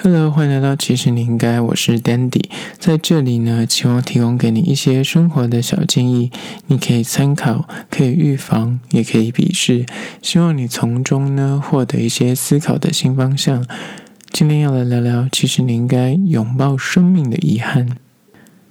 [0.00, 2.44] Hello，欢迎来到其实你应该，我是 Dandy，
[2.78, 6.30] 在这里呢，希望提供给你一些生活的小建议，
[6.68, 9.86] 你可以参考，可以预防，也可以鄙视，
[10.22, 13.66] 希望你从中呢获得一些思考的新方向。
[14.30, 17.98] 今天要来聊聊，其实你应该拥抱生命的遗憾。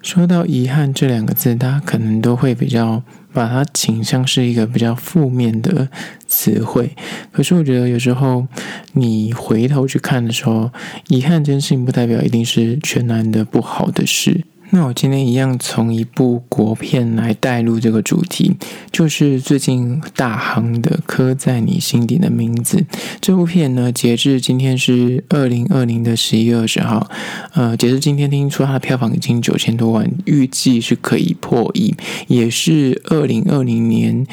[0.07, 3.03] 说到遗憾这两个字，大家可能都会比较。
[3.33, 5.87] 把它倾向是一个比较负面的
[6.25, 6.95] 词汇，
[7.31, 8.47] 可是我觉得有时候
[8.93, 10.71] 你回头去看的时候，
[11.09, 14.43] 遗憾这件事情不代表一定是全然的不好的事。
[14.69, 18.53] 那我今天一样从一部国片来带入这个主题，
[18.91, 22.77] 就是最近大行的《刻在你心底的名字》
[23.21, 23.91] 这部片呢。
[23.91, 27.09] 截至今天是二零二零的十一月二十号，
[27.53, 31.95] 呃，截至今天听说它的票房已经九千多万，预计是可以破亿，
[32.27, 34.27] 也是二零二零年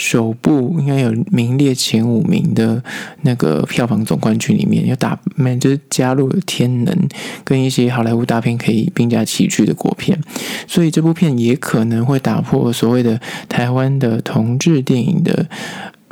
[0.00, 2.82] 首部应该有名列前五名的
[3.22, 5.18] 那个票房总冠军里面，要打，
[5.58, 6.94] 就是加入了《天能》
[7.42, 9.78] 跟一些好莱坞大片可以并驾齐驱的。
[9.78, 10.18] 国片，
[10.66, 15.48] 所以这部片也可能会打破所谓的台湾的同志电影的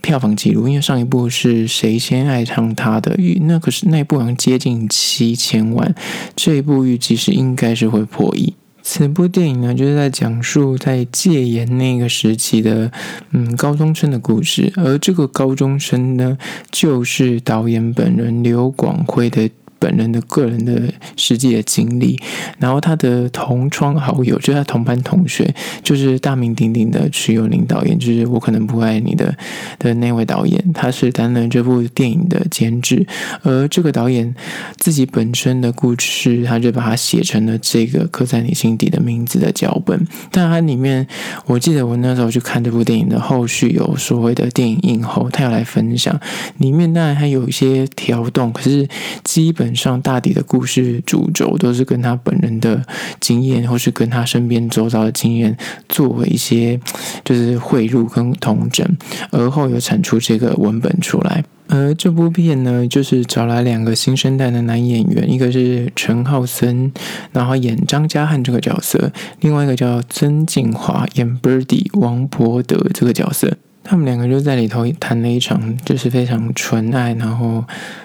[0.01, 5.93] 票房纪录，因为上一部是谁先爱上他的，那可是那一部好像接近七千万，
[6.37, 8.55] 这一部预计是应该是会破亿。
[8.89, 12.93] 此部电影呢，就是在讲述在戒严那个时期的
[13.33, 16.39] 嗯高中生的故事，而这个高中生呢，
[16.71, 19.51] 就是导演本人刘广辉的。
[19.79, 20.83] 本人的个人的
[21.17, 22.19] 实际的经历，
[22.59, 29.37] 然后他的同窗好友，就是他同班同学，就是大名鼎鼎的徐友宁导演，就是我可能不爱你的
[29.79, 33.07] 的那位导演，他是担任这部电影的监制，
[33.43, 34.35] 而这个导演
[34.79, 40.07] 自己本身的故事，他就把它写成了这个刻在你心底的名字的脚本。
[40.31, 41.07] 但他里面，
[41.45, 46.19] 我记得我那时候去看这部电影的后续，有所谓的电影映后，他要来分享，
[46.57, 48.89] 里面当然还有一些调动，可是
[49.23, 49.66] 基本。
[49.75, 52.85] 上大抵的故事主轴都是跟他本人的
[53.21, 55.57] 经验，或是跟他身边周遭的经验
[55.89, 56.79] 作为一些
[57.25, 58.87] 就是汇入跟统整，
[59.31, 61.45] 而后又产出这个文本出来。
[61.69, 66.93] 而这部片呢，就是找来两个新生代的男演员，一个是陈浩森，
[67.33, 73.57] 然后演张家汉这个角色；另外一个叫曾敬华演 Birdy 王柏德这个角色。
[73.89, 77.65] 他们两个就在里头谈了一场就是非常纯爱，然后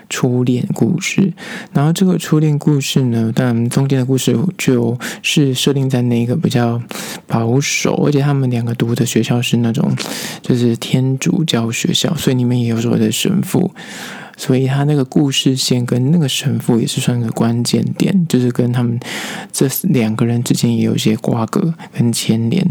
[0.09, 1.33] 初恋故事。
[1.73, 6.79] 然后这个初恋故事呢，当然中间的故事就是设定在那个比较
[7.25, 9.91] 保守，而且他们两个读的学校是那种
[10.41, 13.71] 就是天主教学校，所以里面也有所谓的神父。
[14.37, 18.99] 所以他那个故事线跟那个神父也是算一个关键点，就是跟他们
[19.51, 22.67] 这两个人之间也有一些瓜葛跟牵连。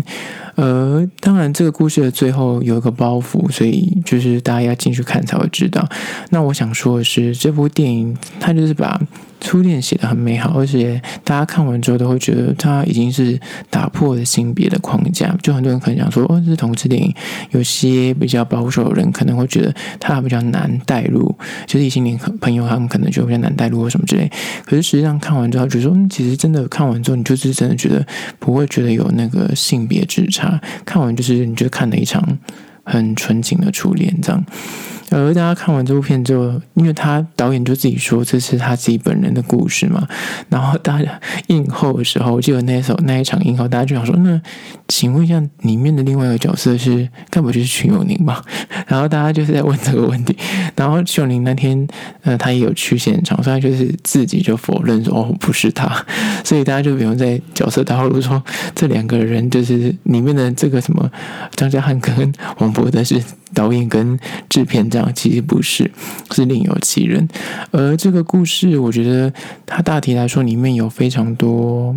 [0.60, 5.88] 呃，当然这个故事的最后有一个包袱，所以就是大家要进去看才会知道。
[6.28, 9.00] 那我想说的是，这部电影它就是把。
[9.42, 15.34] 初恋写得很美好，而且大家看完之后都会觉得它已经是打破了性别的框架。
[15.42, 17.10] 就很多人可能讲说，哦，这是同志电影，
[17.52, 21.34] 有些比较保守的人可能会觉得他比较难带入，
[21.66, 24.30] 就是异性恋朋友他们可能就比较难带入或什么之类。
[24.66, 28.06] 可是实际上看完之后，就说，嗯，其实真的看完之后，你就是真的觉得
[28.38, 30.49] 不会觉得有那个性别之差。
[30.84, 32.38] 看完就是你就看了一场
[32.84, 34.44] 很纯情的初恋，这样。
[35.10, 40.06] 而大家看完这部片之后，因为他导演就自己说这是他自己本人的故事嘛，
[40.48, 44.40] 然后大家映后的时候，我记得那时候那一场映后，大家就想说，那
[44.88, 48.44] 请问一下，里面的另外一个角色是该不就是瞿友宁吧？
[48.86, 50.36] 然后大家就是在问这个问题，
[50.76, 51.86] 然后瞿友宁那天
[52.22, 56.04] 呃他也有去现场，所以他就是自己就否认说哦不是他，
[56.44, 58.42] 所以大家就比如在角色套路说
[58.74, 61.10] 这两个人就是里面的这个什么
[61.56, 63.20] 张家汉跟王柏德是。
[63.52, 64.16] 导演跟
[64.48, 65.90] 制片这样其实不是，
[66.30, 67.28] 是另有其人。
[67.72, 69.32] 而这个故事，我觉得
[69.66, 71.94] 它大体来说里面有非常多，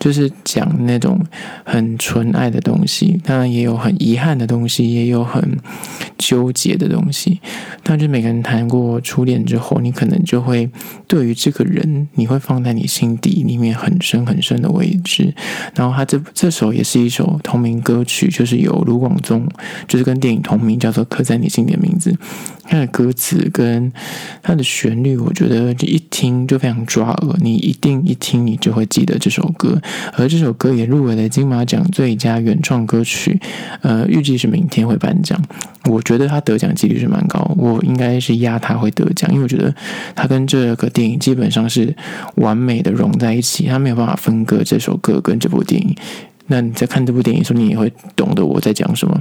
[0.00, 1.24] 就是讲那种
[1.64, 5.56] 很纯爱的东西，当然也有很遗憾的东西，也有很
[6.18, 7.40] 纠结的东西。
[7.84, 10.68] 但是每个人谈过初恋之后，你可能就会
[11.06, 15.32] 对于这个人，你会放在你心底里面很深很深的位置。
[15.76, 19.48] 然后他这这首也是一首同名歌曲，就是由卢广仲，
[19.86, 20.88] 就是跟电影同名叫。
[20.88, 22.16] 叫做刻在你心底的名字，
[22.64, 23.90] 它的歌词跟
[24.42, 29.80] 它的旋律，我觉得就一听就非常抓耳，你一定一听你就会记得这首歌。
[30.14, 33.40] 而这首歌也入围了金马奖最佳原创歌曲，
[33.82, 35.42] 呃，预计是明天会颁奖。
[35.84, 39.74] 我觉得他得奖几率是蛮高，我应该是压他会得奖，因为我觉得
[40.14, 41.96] 他跟这个电影基本上是
[42.34, 45.96] 完美的融在一起，他没有办法分割这首歌跟这部电影。
[46.48, 49.18] 那你在看这部电影时候，你也会懂得我在讲什么。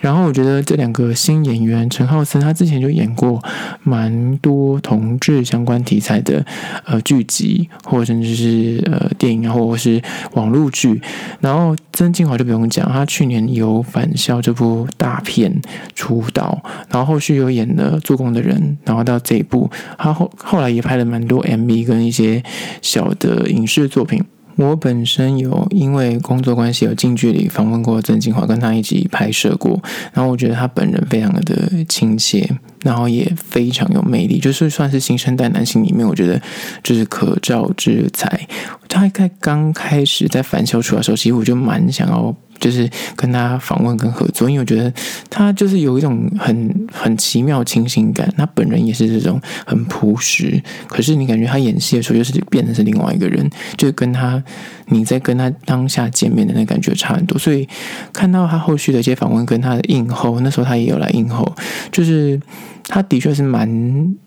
[0.00, 3.42] 然后我觉得这两个新演员陈浩森，他之前就演过
[3.82, 6.42] 蛮多同志相关题材的
[6.86, 10.00] 呃剧集，或者甚至是呃电影，或者是
[10.32, 11.02] 网络剧。
[11.40, 15.60] 然后曾敬驊就不用讲，他去年有《返校》这部大片
[15.94, 18.56] 出道，然后后续又演了《做工的人》，
[18.88, 22.42] 然后到这一部，他后后来也拍了蛮多 MV 跟一些
[22.80, 24.24] 小的影视作品。
[24.60, 32.46] 我本身有因为工作关系有近距离访问过曾敬华，跟他一起拍摄过，然后我觉得他本人非常的亲切，
[32.82, 36.40] 然后也非常有魅力，就是算是新生代男性里面，我觉得
[36.82, 38.46] 就是可造之材。
[38.86, 42.34] 他在刚开始在返校出来的时候，其实我就蛮想要。
[42.60, 44.92] 就是跟他访问跟合作，因为我觉得
[45.28, 48.32] 他就是有一种很很奇妙清新感。
[48.36, 54.42] 他本人也是这种很朴实，可是你感觉他演戏的时候，就是变成是另外一个人，就跟他
[54.86, 57.38] 你在跟他当下见面的那感觉差很多。
[57.38, 57.68] 所以
[58.12, 61.52] 看到他后续的一些访问，跟他的映后，那时候他也有来映后，
[61.90, 62.38] 就是。
[62.84, 63.68] 他的确是蛮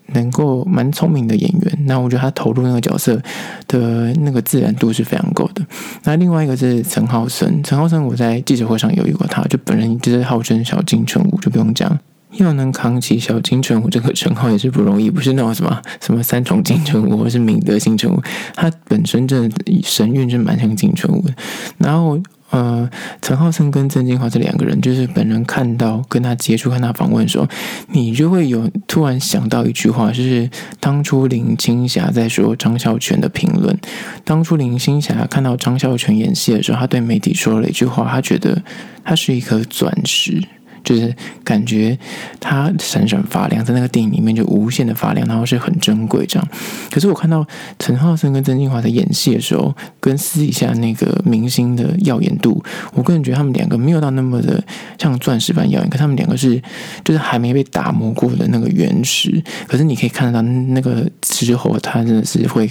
[0.08, 3.20] 能够蛮聪明的演员，那我觉得他投入那个角色
[3.68, 5.64] 的那个自然度是非常够的。
[6.04, 11.98] 那另外一个是陈浩森，陈浩森我在记者会上有遇过他，就本人就是号称小金城武，就不用讲，
[12.32, 18.22] 要能扛起小金城武这个称号也是不容易，不是那种什么什么三重金城武或是明德金城武，
[18.54, 21.34] 他本身真的神韵是蛮像金城武的，
[21.78, 22.18] 然后。
[22.54, 22.88] 呃，
[23.20, 27.48] 陈浩森跟曾敬华这两个人，就是本人看到跟他接触、看他访问的时候，
[27.88, 30.48] 你就会有突然想到一句话，就是
[30.78, 33.76] 当初林青霞在说张孝全的评论。
[34.22, 38.62] 当初林青霞看到张孝全演戏的时候，他对媒体说了一句话，他觉得
[39.02, 40.40] 他是一颗钻石。
[40.84, 41.98] 就是感觉
[42.38, 46.48] 它闪闪发亮，在那个电影里面就无限的发亮，然后是很珍贵这样。
[46.90, 47.44] 可是我看到
[47.78, 54.62] 陈浩森跟曾敬驊在演戏的时候，跟私底下那个明星的耀眼度，我个人觉得他们两个没有到那么的
[54.98, 56.62] 像钻石般耀眼，可他们两个是
[57.02, 59.42] 就是还没被打磨过的那个原石。
[59.66, 62.70] 可是你可以看得到那个之后，他真的是会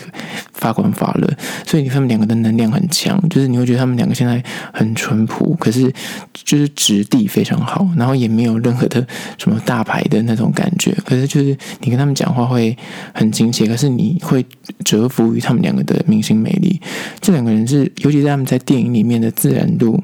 [0.54, 1.28] 发光发热，
[1.66, 5.92] 所以他们两个的能量很强，就是你会觉得他们两个现在很淳朴，可是
[6.34, 7.88] 就是质地非常好。
[8.04, 9.08] 然后也没有任何的
[9.38, 12.78] 什么大牌的那种感觉，可是就是你跟他们讲话会
[13.14, 14.46] 很亲切，可是你会
[14.84, 16.82] 折服于他们两个的明星魅力。
[17.22, 20.04] 这两个人是，尤其是他们在电影里面的自然度，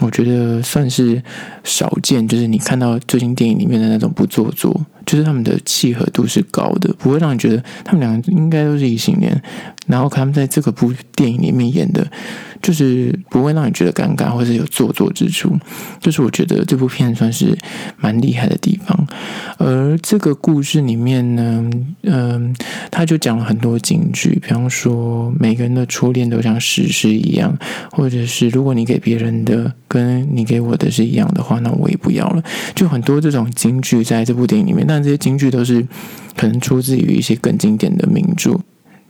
[0.00, 1.22] 我觉得算是
[1.64, 2.26] 少见。
[2.26, 9.40] 就是你看到最近电影里面的那种不做作，就是他们的契合度是高的，不会让你觉得他们两个应该都是异性恋。
[9.86, 12.06] 然后他们在这个部电影里面演的。
[12.62, 15.50] 就是不会让你觉得尴尬，或者有做作之处。
[15.98, 17.56] 就是我觉得这部片算是
[17.96, 19.06] 蛮厉害的地方。
[19.56, 21.70] 而这个故事里面呢，
[22.02, 22.54] 嗯，
[22.90, 27.56] 他就讲了很多警句，比方说每个人的初恋都像史诗一样，
[27.92, 32.42] 或者是如果你给别人的跟你给我的是一样的话，那我也不要了。
[32.74, 35.86] 就很多这种京剧在这部电影里面，但这些京剧都是
[36.36, 38.60] 可能出自于一些更经典的名著，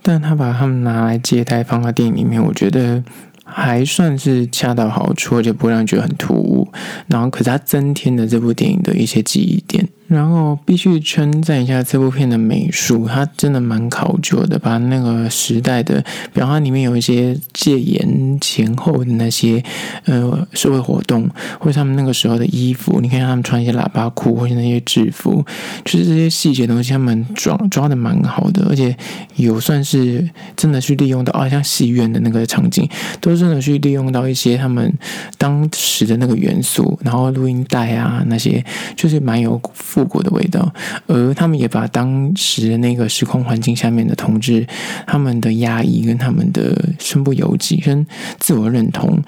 [0.02, 3.04] 但他把他们拿来借代放在电影里面，我觉得。
[3.52, 6.68] 还算是恰到好处，而且不会让人觉得很突兀。
[7.08, 9.88] 然后，可是它增添了这部电影的一些记忆点。
[10.10, 16.04] 然后必须称赞一下这部片的美术，它真的蛮考究的，把那个时代的，
[16.34, 19.62] 比方它里面有一些戒严前后的那些
[20.06, 21.30] 呃社会活动，
[21.60, 25.46] 或者他们那个时候的衣服，你看他们穿一些喇叭裤或者那些制服，
[25.84, 28.96] 就是这些细节东西，他们抓抓的蛮好的，而且
[29.36, 32.88] 有算是真的去利用到，啊，像戏院的那个场景，
[33.20, 34.92] 都真的去利用到一些他们
[35.38, 38.64] 当时的那个元素，然后录音带啊那些，
[38.96, 39.60] 就是蛮有。
[40.00, 40.72] 复古的味道，
[41.06, 44.66] 而他们也把当时那个时空环境下面的同志，
[45.06, 48.06] 他们的压抑跟他们的身不由己跟
[48.38, 49.22] 自我认同，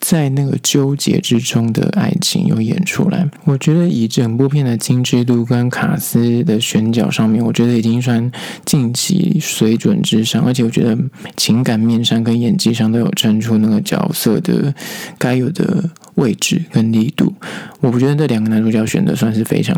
[0.00, 3.28] 在那个纠结之中的爱情有演出来。
[3.44, 8.32] 我觉得以整部片的精致度跟卡司的选角上面，我觉得已经算
[8.64, 10.96] 近期水准之上，而且我觉得
[11.36, 14.74] 情感面上跟演技上都有撑出那个角色的
[15.18, 15.90] 该有的。
[16.16, 17.32] 位置跟力度，
[17.80, 19.74] 我不觉得这两个男主角选的算是非常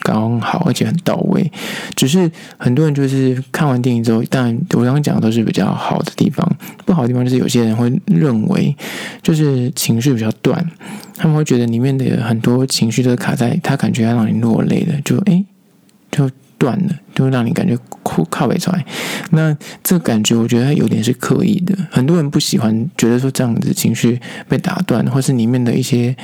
[0.00, 1.50] 刚好，而且很到位。
[1.94, 6.46] 只是很多人就是看完电影之后，当然我刚刚讲的都是比较好的地方，
[6.84, 8.76] 不好的地方就是有些人会认为，
[9.22, 10.70] 就是情绪比较断，
[11.16, 15.44] 他们会觉得里面的很多情绪都卡在他感觉要让你落泪的，就诶，
[16.10, 17.76] 就断了，就让你感觉
[18.30, 18.84] 靠北出来。
[19.30, 21.76] 那这感觉，我觉得有点是刻意的。
[21.90, 26.14] 很多人不喜欢，觉得说这样子情绪被打断，或是里面的一些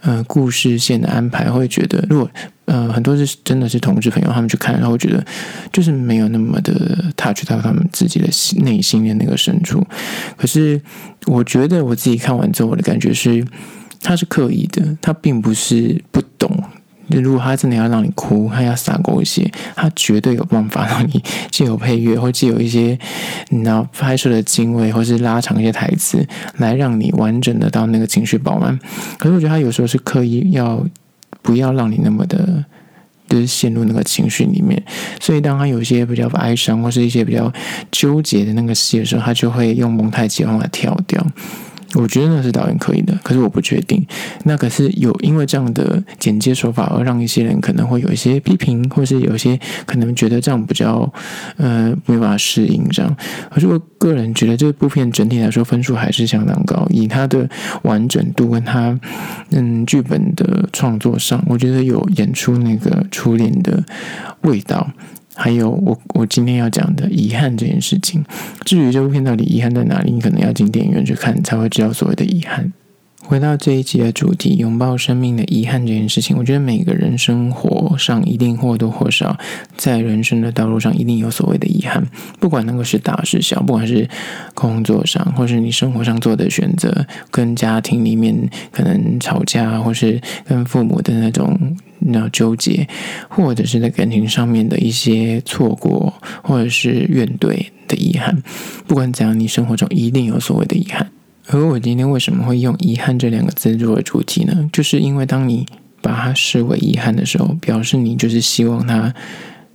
[0.00, 2.30] 呃故事线的安排，会觉得如果
[2.66, 5.24] 呃很多是真的是同志朋友，他们去看，然后觉得
[5.72, 9.86] 就是没有那么的 touch 到他们自己的心内心的那个深处。
[10.36, 10.80] 可是
[11.26, 13.44] 我觉得我自己看完之后，我的感觉是，
[14.00, 16.22] 他是刻意的，他并不是不。
[17.16, 22.98] 如果他真的要让你哭，他要撒狗血，他绝对有办法让你既有配乐，或既有一些
[23.48, 26.26] 你知道拍摄的经纬，或是拉长一些台词，
[26.58, 28.78] 来让你完整的到那个情绪饱满。
[29.18, 30.84] 可是我觉得他有时候是刻意要
[31.42, 32.64] 不要让你那么的，
[33.28, 34.82] 就是陷入那个情绪里面。
[35.20, 37.52] 所以当他有一些比较哀伤或是一些比较
[37.90, 41.24] 纠结的那个戏的时候，他就会用蒙太奇方法跳掉。
[41.94, 44.06] 我觉得那是导演可以的，可是我不确定。
[44.44, 51.10] 那可是有因为这样的剪接手法而让一些人可能会有一些批评，或是有一些可能觉得这样比较
[51.56, 53.16] 呃没办法适应这样。
[53.50, 57.48] 可是我个人觉得这部片整体来说分数还是相当高，以它的
[57.82, 58.98] 完整度跟它
[59.50, 63.82] 嗯剧本的创作上，我觉得有演出那个初恋的
[64.42, 64.90] 味道。
[65.40, 68.24] 还有我我今天要讲的遗憾这件事情，
[68.64, 72.72] 至于这部片到底遗憾在哪里，你可能要进电影院去看才会知道所谓的遗憾。
[73.24, 79.38] 回到这一集的主题，拥抱生命的遗憾这件事情，我觉得每个人生活上一定或多或少，
[79.76, 82.02] 在人生的道路上一定有所谓的遗憾，
[82.40, 84.08] 不管那个是大是小，不管是
[84.54, 88.34] 工作上，或是你生活上做的选择，跟家庭里面
[88.72, 91.76] 可能吵架，或是跟父母的那种
[92.08, 92.88] 那纠结，
[93.28, 96.12] 或者是在感情上面的一些错过，
[96.42, 98.42] 或者是怨怼的遗憾，
[98.86, 101.10] 不管怎样，你生活中一定有所谓的遗憾。
[101.50, 104.68] 而我今天为什么会用“遗憾”这两个字作为主题呢？
[104.70, 105.64] 就是因为当你
[106.02, 109.14] 把它视为遗憾的时候，表示你就是希望它，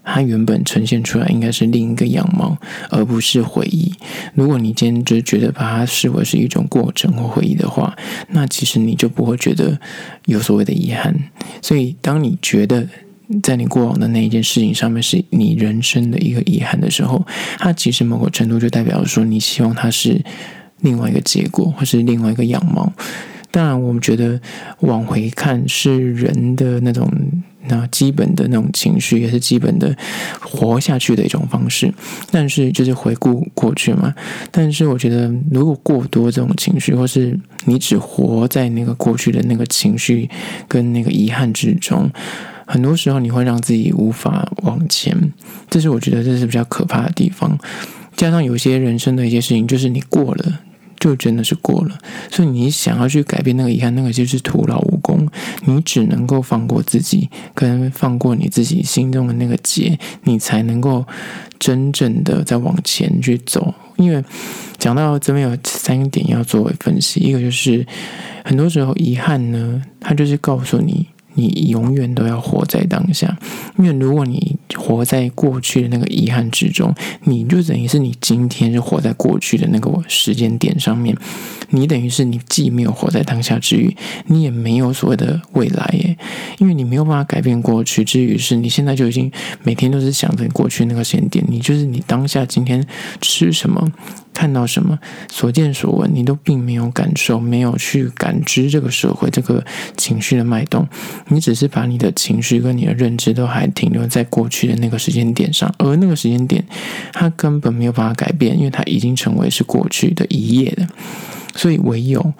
[0.03, 2.57] 它原本呈现出来应该是另一个样貌，
[2.89, 3.93] 而不是回忆。
[4.33, 7.95] 如果你今天就觉得把它视为是一种过程或回忆的话，
[8.29, 9.79] 那其实你就不会觉得
[10.25, 11.15] 有所谓的遗憾。
[11.62, 12.88] 所以，当你觉得
[13.41, 17.25] 在你过往的那一件事情上面是你人生的一个遗憾的时候，
[17.57, 20.22] 它其实某个程度就代表说你希望它是。
[20.81, 22.91] 另外一个结果，或是另外一个样貌。
[23.51, 24.38] 当然，我们觉得
[24.81, 27.10] 往回看是人的那种
[27.67, 29.96] 那基本的那种情绪，也是基本的
[30.39, 31.93] 活下去的一种方式。
[32.32, 34.13] 但是，就是回顾过去嘛。
[34.51, 40.29] 但是，我觉得如果过多这种情绪，或是你只活在那个过去的那个情绪
[40.67, 42.10] 跟那个遗憾之中，
[42.65, 45.32] 很多时候你会让自己无法往前。
[45.70, 47.58] 这是我觉得这是比较可怕的地方。
[48.15, 50.60] 加上有些人生的一些事情，就是你过了。
[51.00, 51.98] 就真的是过了，
[52.32, 55.28] 所以你想要去改变那个遗憾，那个就是徒劳无功。
[55.66, 61.06] 你只能够放过自己，跟放过你自己心中的那个结，你才能够
[61.60, 63.74] 真正的在往前去走。
[63.98, 64.24] 因为
[64.78, 67.86] 讲到这边有三点要作为分析，一个就是
[68.44, 71.08] 很多时候遗憾呢，它就是告诉你。
[71.36, 73.38] 你永远都要活在当下，
[73.78, 81.16] 因为如果你活在过去的那个遗憾之中，你就等于是你今天就活在过去的那个时间点上面，
[81.70, 83.96] 你等于是你既没有活在当下之余，
[84.28, 86.18] 你也没有所谓的未来耶，
[86.60, 89.32] 因为你没有办法改变过去之余，是你现在就已经
[89.63, 92.86] 每天都是想着过去那个时间点，你就是你当下今天
[93.22, 93.92] 吃什么。
[94.34, 94.98] 看到什么，
[95.30, 99.63] 所见所闻，你都并没有感受，没有去感知这个社会这个
[99.96, 100.88] 情绪的脉动，
[101.28, 106.66] 你只是把你的情绪跟你的认知都还停留在过去的那个时间点上，而那个时间点，
[107.13, 110.88] 它根本没有办法改变，因为它已经成为是过去的一页了，
[111.55, 112.33] 所以唯有。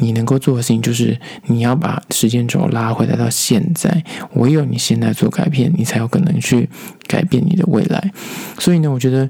[0.00, 4.04] 你能够做的事情就是，你要把时间轴拉回来到现在。
[4.34, 6.68] 唯有你现在做改变，你才有可能去
[7.08, 8.12] 改变你的未来。
[8.60, 9.28] 所以呢，我觉得，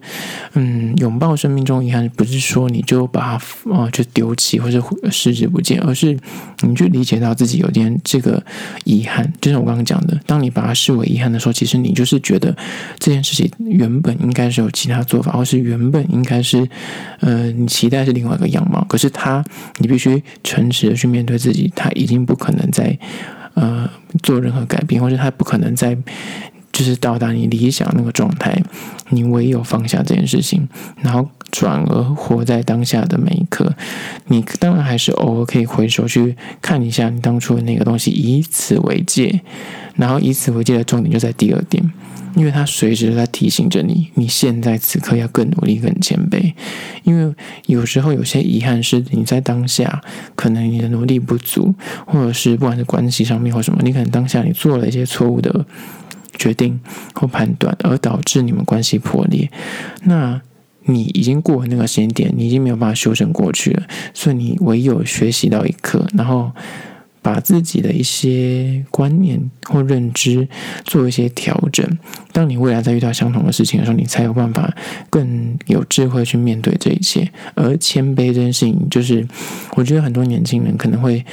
[0.52, 6.14] 嗯，拥抱生命中遗憾，不是说你就把它啊、就丢弃或者视之不见，而是
[6.60, 8.44] 你去理解到自己有点这个
[8.84, 9.32] 遗憾。
[9.40, 12.54] 就像我刚刚讲的，当你把它视为遗憾的时候，其实你就是觉得
[12.98, 16.68] 这件事情原本应该是有其他做法，或是原本应该是，
[17.20, 18.84] 呃，你期待是另外一个样貌。
[18.86, 19.44] 可是它，他
[19.76, 22.98] 你必须诚实的去面对自己，他已经不可能再
[23.54, 23.88] 呃
[24.22, 25.96] 做任何改变，或者他不可能再
[26.72, 28.62] 就是到达你理想那个状态。
[29.10, 30.68] 你唯有放下这件事情，
[31.00, 33.74] 然后转而活在当下的每一刻。
[34.26, 39.40] 你当然还是偶尔可以回首去看一下你当初的那个东西，以此为戒。
[39.96, 41.90] 然后以此为戒的重点就在第二点。
[42.38, 46.54] 因为他随时在提醒着你，你现在此刻要更努力、更谦卑。
[47.02, 47.34] 因为
[47.66, 50.00] 有时候有些遗憾是你在当下
[50.36, 51.74] 可能你的努力不足，
[52.06, 55.66] 或者是不管是关系上面或什么，你可能当下你做了一些错误的
[56.36, 56.78] 决定
[57.12, 59.50] 或判断，而导致你们关系破裂。
[60.04, 60.40] 那
[60.84, 63.82] 你已经过了那个时间点，你已经没有办法修正过去了，
[64.14, 66.52] 所以你唯有学习到一课，然后
[67.22, 70.48] 把自己的一些观念或认知
[70.84, 71.86] 做一些调整。
[72.32, 74.72] 当你未来再遇到相同的事情的时候，你才有办法
[75.10, 77.30] 更有智慧去面对这一切。
[77.54, 79.26] 而谦卑这件事情，就是
[79.76, 81.24] 我觉得很多年轻人可能会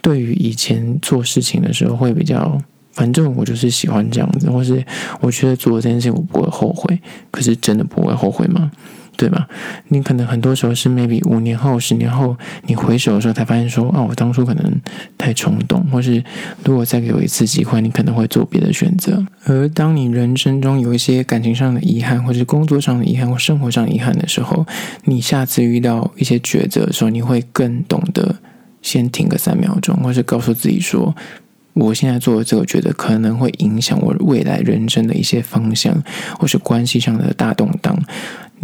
[0.00, 2.60] 对于以前做事情的时候会比较。
[2.92, 4.80] 反正我就是喜欢这样子，或是
[5.20, 6.96] 我觉得做这件事情我不会后悔，
[7.32, 8.70] 可是真的不会后悔吗？
[9.16, 9.48] 对吧？
[9.88, 14.80] 你可能很多时候是 maybe 五年后、十年后，你回首的时候才发现说，哦，我当初可能
[15.16, 16.22] 太冲动，或是
[16.64, 19.24] 如果再给我一次机会，你可能会做别的选择。
[19.44, 24.66] 而当你人生中有一些感情上的遗憾，或是工作上的遗憾，或生活上的遗憾的时候，
[25.04, 28.36] 你下次遇到一些抉择的时候，你会更懂得
[28.82, 31.14] 先停个三秒钟，或是告诉自己说。
[31.74, 36.00] 我现在做的这个，觉得可能会影响我未来人生的一些方向，
[36.38, 37.98] 或是关系上的大动荡。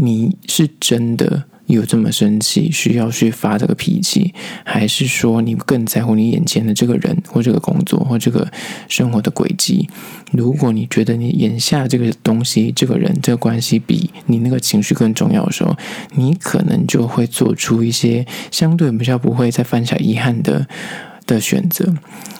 [0.03, 8.51] 你是真的有这么生气，需要去发这个脾气，还是说你更在乎你眼前的这个人，或这个工作，或这个
[8.89, 9.89] 生活的轨迹？
[10.33, 15.77] 如果你觉得你眼下这个东西、这个人、这个关系比你那个情绪更重要的时候，
[16.15, 20.67] 你可能就会做出一些相对比较不会再犯下遗憾的
[21.27, 21.95] 的选择。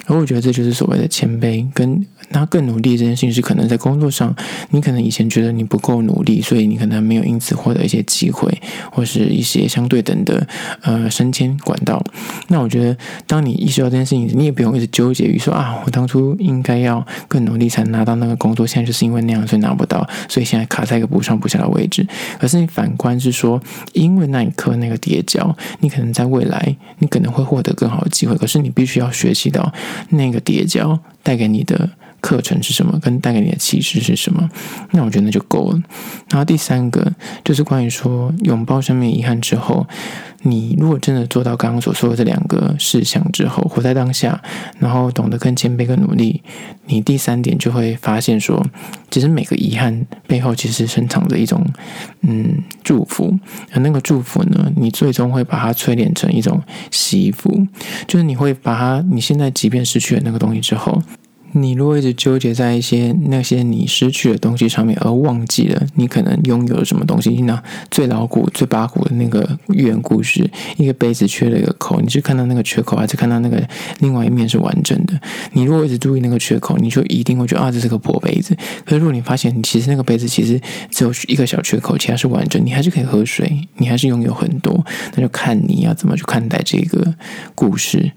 [0.07, 4.35] 而我觉得这就是所谓的谦卑，跟那更努力这件事情是可能在工作上，
[4.71, 8.51] 你可能以前觉得你不够努力，所以你可能没有因此获得一些机会，
[8.91, 10.47] 或是一些相对等的
[10.83, 12.03] 呃升迁管道。
[12.49, 12.97] 那我觉得，
[13.27, 22.07] 当你意识到这件事情，你也不用一直纠结于说啊，我当初应该要更努力才拿到那个工作，现在就是因为那样所以拿不到，所以现在卡在一个不上不下的位置。
[22.39, 23.61] 可是你反观是说，
[23.93, 29.73] 因为那一刻那个跌跤，你可能在未来你可能会获得更好的机会，可是你必须要学习到。
[30.11, 31.89] 那个跌跤带给你的
[32.21, 32.99] 课程是什么？
[33.01, 34.49] 跟带给你的启示是什么？
[34.93, 35.83] 那我觉得那就够了。
[36.31, 37.13] 然后第三个
[37.45, 39.87] 就是关于说拥抱生命遗憾之后，
[40.43, 44.41] 你如果真的做到刚刚所说的这两个事项之后，活在当下，
[44.79, 46.43] 然后懂得更谦卑、更努力，
[46.87, 48.65] 你第三点就会发现说，
[49.11, 51.67] 其实每个遗憾背后其实深藏着一种
[52.23, 53.37] 嗯祝福。
[53.73, 57.67] 而那个祝福呢，你最终会把它淬炼成一种惜福，
[58.07, 61.03] 就是你会把它，你现在即便失去了那个东西之后。
[61.53, 73.63] 你如果一直纠结在一些那些你失去的东西上面，而忘记了你可能拥有了什么东西，那最牢固、最八股的那个寓言故事，一个杯子缺了一个口，你是看到那个缺口，还是看到那个
[73.99, 75.21] 另外一面是完整的？
[75.53, 78.57] 你如果一直注意那个缺口，你就一定会觉得啊，这是个破杯子。
[78.85, 80.61] 可是如果你发现，你其实那个杯子其实
[80.91, 84.85] 只有一个小缺口，其他是完整，你还是可以喝水，你还是拥有很多。
[85.15, 87.15] 那就看你要怎么去看待这个
[87.55, 88.13] 故事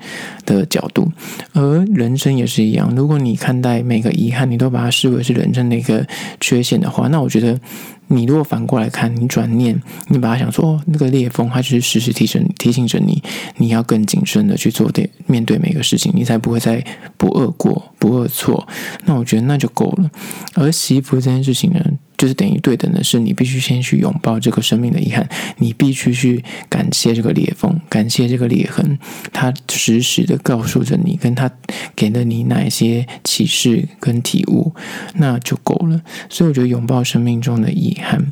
[0.46, 1.12] 的角度。
[1.54, 6.06] 而人生也是一样，如果你你看待每个遗憾，你都把它视为是人生的一个
[6.40, 7.60] 缺陷的话，那我觉得，
[8.08, 13.22] 你如果反过来看，你转念，你把它想说，那个裂缝，它就是时时提醒提醒着你，
[13.58, 16.84] 你要更谨慎的去做对面对每个事情，你才不会再
[17.18, 18.68] 不恶过不恶错。
[19.06, 20.12] 那我觉得那就够了。
[20.54, 21.80] 而媳妇这件事情呢，
[22.24, 28.98] 就是等于对等的是，你必须先去拥抱这个生命的遗憾，你必须去感谢这个裂缝，感谢这个裂痕，
[29.34, 31.52] 它时时的告诉着你，跟它
[31.98, 34.74] 给了你哪一些启示跟体悟，
[35.16, 36.02] 那就够了。
[36.30, 38.32] 所以我觉得拥抱生命中的遗憾，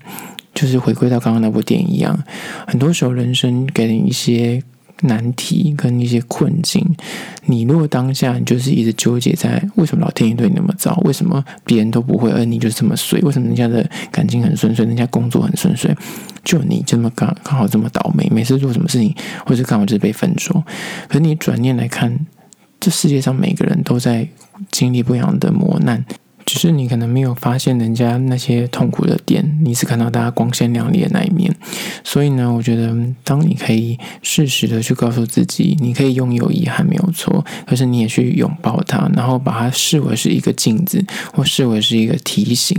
[0.55, 2.23] 就是回归到刚刚那部电影一样，
[2.65, 4.63] 很多时候人生给你一些。
[5.01, 6.85] 难题跟一些困境，
[7.45, 13.19] 你如果当下你就是一直纠结在为什么老天爷对你那么糟，为什么别人都不会，而你就这么碎？
[13.21, 15.95] 为什么人家的感情很顺遂，人家工作很顺遂，
[16.43, 20.63] 就你这么刚刚好这么倒霉，每次做什么事情，或者刚好就是被分手。
[21.07, 22.25] 可是你转念来看，
[22.79, 24.27] 这世界上每个人都在
[24.69, 26.05] 经历不一样的磨难。
[26.43, 31.55] 只是你可能没有发现人家那些痛苦的点，你只看到大家光鲜亮丽的那一面。
[32.11, 32.93] 所以呢，我觉得
[33.23, 42.77] 当你可以适时的去告诉自己，你可以拥有遗憾没有错，可是你也去拥抱它，然后把它视为是一个镜子，或视为是一个提醒，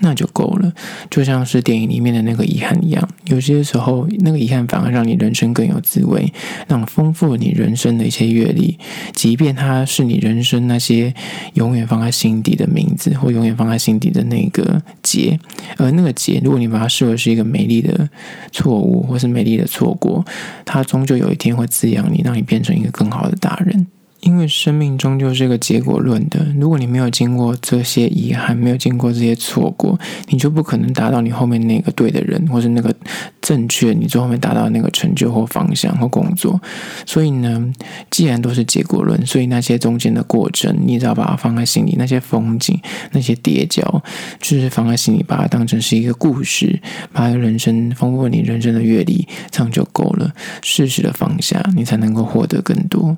[0.00, 0.70] 那就够了。
[1.08, 6.30] 就像是电影里面的那个遗憾一样，有些时候那个遗憾反而让你人生更有滋味，
[6.68, 8.78] 让丰富了你人生的一些阅历，
[9.14, 11.14] 即便它是你人生那些
[11.54, 13.14] 永远放在心底的名字。
[13.14, 15.38] 或永远放在心底的那个结，
[15.78, 18.10] 而那个结，如果你把它视为是一个美丽的
[18.50, 20.24] 错错误，或是美丽的错过，
[20.64, 23.86] 它终究有一天会滋养你，让你变成一个更好的大人。
[24.24, 26.46] 因为生命终究是个结果论的。
[26.58, 32.94] 如果你没有经过这些遗憾，没有经过这些错过，你就不可能达到你后面那个对的人，或是那个
[33.42, 36.58] 正确，你最后面达到那个成就或方向或工作。
[37.04, 37.70] 所以呢，
[38.10, 42.80] 既然都是结果论，所以那些中间的过程，你只要把它放在心里，那些风景、
[43.12, 44.02] 那些跌跤，
[44.40, 46.80] 就是放在心里，把它当成是一个故事，
[47.12, 50.32] 把人生丰富你人生的阅历，这样就够了。
[50.62, 53.16] 适时的放下，你才能够获得更多。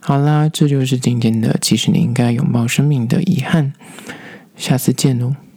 [0.00, 1.56] 好啦，这就是今天的。
[1.60, 3.72] 其实你应该拥抱生命的遗憾。
[4.56, 5.47] 下次见喽。